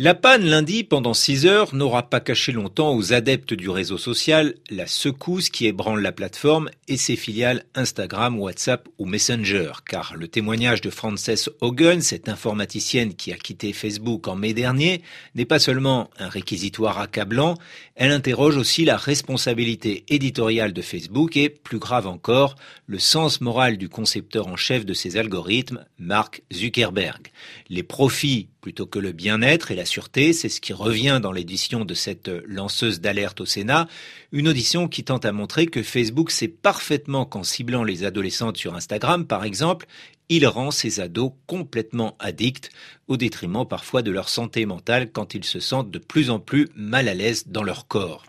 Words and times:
La 0.00 0.14
panne 0.14 0.44
lundi 0.44 0.84
pendant 0.84 1.12
6 1.12 1.46
heures 1.46 1.74
n'aura 1.74 2.08
pas 2.08 2.20
caché 2.20 2.52
longtemps 2.52 2.94
aux 2.94 3.12
adeptes 3.12 3.52
du 3.52 3.68
réseau 3.68 3.98
social 3.98 4.54
la 4.70 4.86
secousse 4.86 5.50
qui 5.50 5.66
ébranle 5.66 6.02
la 6.02 6.12
plateforme 6.12 6.70
et 6.86 6.96
ses 6.96 7.16
filiales 7.16 7.64
Instagram, 7.74 8.38
WhatsApp 8.38 8.88
ou 8.98 9.06
Messenger, 9.06 9.72
car 9.84 10.14
le 10.14 10.28
témoignage 10.28 10.82
de 10.82 10.90
Frances 10.90 11.50
Hogan, 11.60 12.00
cette 12.00 12.28
informaticienne 12.28 13.14
qui 13.14 13.32
a 13.32 13.36
quitté 13.36 13.72
Facebook 13.72 14.28
en 14.28 14.36
mai 14.36 14.54
dernier, 14.54 15.02
n'est 15.34 15.44
pas 15.44 15.58
seulement 15.58 16.10
un 16.20 16.28
réquisitoire 16.28 17.00
accablant, 17.00 17.56
elle 17.96 18.12
interroge 18.12 18.56
aussi 18.56 18.84
la 18.84 18.96
responsabilité 18.96 20.04
éditoriale 20.10 20.72
de 20.72 20.80
Facebook 20.80 21.36
et, 21.36 21.48
plus 21.48 21.80
grave 21.80 22.06
encore, 22.06 22.54
le 22.86 23.00
sens 23.00 23.40
moral 23.40 23.76
du 23.76 23.88
concepteur 23.88 24.46
en 24.46 24.54
chef 24.54 24.86
de 24.86 24.94
ces 24.94 25.16
algorithmes, 25.16 25.84
Mark 25.98 26.42
Zuckerberg. 26.52 27.32
Les 27.68 27.82
profits 27.82 28.48
plutôt 28.60 28.86
que 28.86 28.98
le 28.98 29.12
bien-être 29.12 29.70
et 29.70 29.76
la 29.76 29.84
c'est 30.14 30.48
ce 30.48 30.60
qui 30.60 30.72
revient 30.72 31.20
dans 31.22 31.32
l'édition 31.32 31.84
de 31.84 31.94
cette 31.94 32.28
lanceuse 32.46 33.00
d'alerte 33.00 33.40
au 33.40 33.46
Sénat, 33.46 33.88
une 34.32 34.48
audition 34.48 34.88
qui 34.88 35.04
tente 35.04 35.24
à 35.24 35.32
montrer 35.32 35.66
que 35.66 35.82
Facebook 35.82 36.30
sait 36.30 36.48
parfaitement 36.48 37.24
qu'en 37.24 37.42
ciblant 37.42 37.84
les 37.84 38.04
adolescentes 38.04 38.56
sur 38.56 38.74
Instagram, 38.74 39.26
par 39.26 39.44
exemple, 39.44 39.86
il 40.28 40.46
rend 40.46 40.70
ces 40.70 41.00
ados 41.00 41.32
complètement 41.46 42.16
addicts, 42.18 42.70
au 43.06 43.16
détriment 43.16 43.66
parfois 43.66 44.02
de 44.02 44.10
leur 44.10 44.28
santé 44.28 44.66
mentale 44.66 45.10
quand 45.10 45.34
ils 45.34 45.44
se 45.44 45.60
sentent 45.60 45.90
de 45.90 45.98
plus 45.98 46.30
en 46.30 46.38
plus 46.38 46.68
mal 46.76 47.08
à 47.08 47.14
l'aise 47.14 47.44
dans 47.46 47.62
leur 47.62 47.86
corps. 47.86 48.24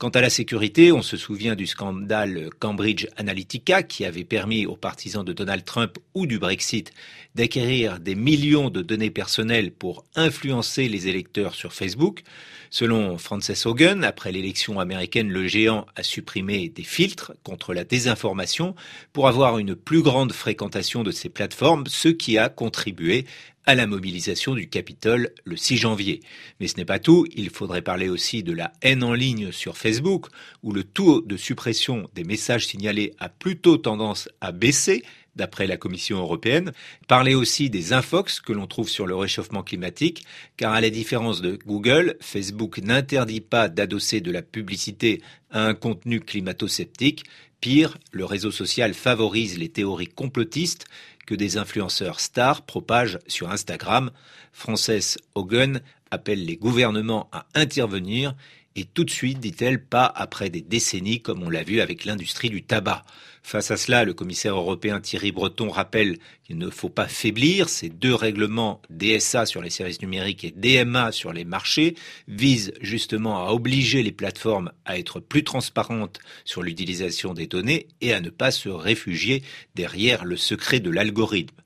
Quant 0.00 0.08
à 0.08 0.22
la 0.22 0.30
sécurité, 0.30 0.92
on 0.92 1.02
se 1.02 1.18
souvient 1.18 1.54
du 1.54 1.66
scandale 1.66 2.48
Cambridge 2.58 3.06
Analytica 3.18 3.82
qui 3.82 4.06
avait 4.06 4.24
permis 4.24 4.64
aux 4.64 4.74
partisans 4.74 5.26
de 5.26 5.34
Donald 5.34 5.62
Trump 5.62 5.98
ou 6.14 6.24
du 6.24 6.38
Brexit 6.38 6.90
d'acquérir 7.34 8.00
des 8.00 8.14
millions 8.14 8.70
de 8.70 8.80
données 8.80 9.10
personnelles 9.10 9.70
pour 9.70 10.06
influencer 10.16 10.88
les 10.88 11.08
électeurs 11.08 11.54
sur 11.54 11.74
Facebook. 11.74 12.22
Selon 12.70 13.18
Frances 13.18 13.66
Hogan, 13.66 14.02
après 14.02 14.32
l'élection 14.32 14.80
américaine, 14.80 15.28
le 15.28 15.46
géant 15.46 15.84
a 15.96 16.02
supprimé 16.02 16.70
des 16.70 16.82
filtres 16.82 17.32
contre 17.42 17.74
la 17.74 17.84
désinformation 17.84 18.74
pour 19.12 19.28
avoir 19.28 19.58
une 19.58 19.74
plus 19.74 20.00
grande 20.00 20.32
fréquentation 20.32 21.02
de 21.02 21.10
ces 21.10 21.28
plateformes, 21.28 21.84
ce 21.88 22.08
qui 22.08 22.38
a 22.38 22.48
contribué 22.48 23.26
à 23.66 23.74
la 23.74 23.86
mobilisation 23.86 24.54
du 24.54 24.68
Capitole 24.68 25.30
le 25.44 25.56
6 25.56 25.76
janvier. 25.76 26.20
Mais 26.58 26.68
ce 26.68 26.76
n'est 26.76 26.84
pas 26.84 26.98
tout, 26.98 27.26
il 27.34 27.50
faudrait 27.50 27.82
parler 27.82 28.08
aussi 28.08 28.42
de 28.42 28.52
la 28.52 28.72
haine 28.82 29.02
en 29.02 29.14
ligne 29.14 29.52
sur 29.52 29.76
Facebook, 29.76 30.26
où 30.62 30.72
le 30.72 30.84
taux 30.84 31.20
de 31.20 31.36
suppression 31.36 32.08
des 32.14 32.24
messages 32.24 32.66
signalés 32.66 33.14
a 33.18 33.28
plutôt 33.28 33.76
tendance 33.76 34.28
à 34.40 34.52
baisser, 34.52 35.02
d'après 35.36 35.66
la 35.66 35.76
Commission 35.76 36.18
européenne. 36.18 36.72
Parler 37.08 37.34
aussi 37.34 37.70
des 37.70 37.92
infox 37.92 38.40
que 38.40 38.52
l'on 38.52 38.66
trouve 38.66 38.88
sur 38.88 39.06
le 39.06 39.14
réchauffement 39.14 39.62
climatique, 39.62 40.24
car 40.56 40.72
à 40.72 40.80
la 40.80 40.90
différence 40.90 41.40
de 41.40 41.58
Google, 41.66 42.16
Facebook 42.20 42.78
n'interdit 42.78 43.40
pas 43.40 43.68
d'adosser 43.68 44.20
de 44.20 44.30
la 44.30 44.42
publicité 44.42 45.22
à 45.50 45.66
un 45.66 45.74
contenu 45.74 46.20
climato-sceptique. 46.20 47.24
Pire, 47.60 47.98
le 48.10 48.24
réseau 48.24 48.50
social 48.50 48.94
favorise 48.94 49.58
les 49.58 49.68
théories 49.68 50.06
complotistes 50.06 50.86
que 51.26 51.34
des 51.34 51.58
influenceurs 51.58 52.20
stars 52.20 52.62
propagent 52.62 53.18
sur 53.26 53.50
Instagram. 53.50 54.10
Frances 54.52 55.18
Hogan 55.34 55.82
appelle 56.10 56.44
les 56.44 56.56
gouvernements 56.56 57.28
à 57.32 57.46
intervenir 57.54 58.34
et 58.76 58.84
tout 58.84 59.04
de 59.04 59.10
suite, 59.10 59.40
dit-elle, 59.40 59.84
pas 59.84 60.06
après 60.06 60.48
des 60.48 60.60
décennies 60.60 61.20
comme 61.20 61.42
on 61.42 61.50
l'a 61.50 61.62
vu 61.62 61.80
avec 61.80 62.04
l'industrie 62.04 62.50
du 62.50 62.62
tabac. 62.62 63.04
Face 63.42 63.70
à 63.70 63.76
cela, 63.76 64.04
le 64.04 64.14
commissaire 64.14 64.54
européen 64.56 65.00
Thierry 65.00 65.32
Breton 65.32 65.70
rappelle 65.70 66.18
qu'il 66.44 66.58
ne 66.58 66.70
faut 66.70 66.88
pas 66.88 67.08
faiblir. 67.08 67.68
Ces 67.68 67.88
deux 67.88 68.14
règlements 68.14 68.80
DSA 68.90 69.46
sur 69.46 69.62
les 69.62 69.70
services 69.70 70.02
numériques 70.02 70.44
et 70.44 70.52
DMA 70.54 71.10
sur 71.10 71.32
les 71.32 71.44
marchés 71.44 71.96
visent 72.28 72.72
justement 72.80 73.44
à 73.44 73.52
obliger 73.52 74.02
les 74.02 74.12
plateformes 74.12 74.72
à 74.84 74.98
être 74.98 75.20
plus 75.20 75.42
transparentes 75.42 76.20
sur 76.44 76.62
l'utilisation 76.62 77.34
des 77.34 77.46
données 77.46 77.88
et 78.00 78.12
à 78.12 78.20
ne 78.20 78.30
pas 78.30 78.50
se 78.50 78.68
réfugier 78.68 79.42
derrière 79.74 80.24
le 80.24 80.36
secret 80.36 80.80
de 80.80 80.90
l'algorithme. 80.90 81.56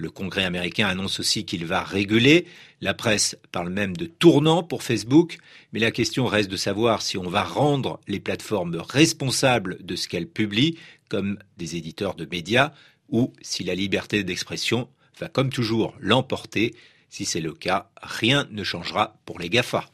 Le 0.00 0.08
Congrès 0.08 0.44
américain 0.44 0.88
annonce 0.88 1.20
aussi 1.20 1.44
qu'il 1.44 1.66
va 1.66 1.82
réguler. 1.82 2.46
La 2.80 2.94
presse 2.94 3.36
parle 3.52 3.68
même 3.68 3.94
de 3.94 4.06
tournant 4.06 4.62
pour 4.62 4.82
Facebook. 4.82 5.36
Mais 5.74 5.78
la 5.78 5.90
question 5.90 6.24
reste 6.24 6.50
de 6.50 6.56
savoir 6.56 7.02
si 7.02 7.18
on 7.18 7.28
va 7.28 7.42
rendre 7.42 8.00
les 8.08 8.18
plateformes 8.18 8.76
responsables 8.76 9.76
de 9.84 9.96
ce 9.96 10.08
qu'elles 10.08 10.26
publient, 10.26 10.78
comme 11.10 11.38
des 11.58 11.76
éditeurs 11.76 12.14
de 12.14 12.24
médias, 12.24 12.72
ou 13.10 13.34
si 13.42 13.62
la 13.62 13.74
liberté 13.74 14.24
d'expression 14.24 14.88
va 15.18 15.28
comme 15.28 15.50
toujours 15.50 15.94
l'emporter. 16.00 16.74
Si 17.10 17.26
c'est 17.26 17.42
le 17.42 17.52
cas, 17.52 17.90
rien 18.00 18.48
ne 18.52 18.64
changera 18.64 19.18
pour 19.26 19.38
les 19.38 19.50
GAFA. 19.50 19.90